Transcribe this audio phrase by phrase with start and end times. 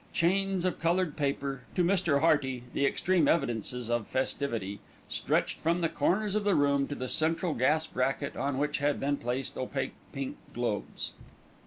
[0.13, 2.21] Chains of coloured paper, to Mr.
[2.21, 7.07] Hearty the extreme evidences of festivity, stretched from the corners of the room to the
[7.07, 11.11] central gas bracket on which had been placed opaque pink globes.